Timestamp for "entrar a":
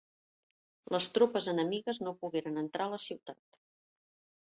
2.65-2.95